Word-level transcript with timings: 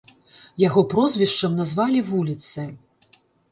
Яго 0.67 0.83
прозвішчам 0.93 1.59
назвалі 1.61 1.99
вуліцы. 2.11 2.67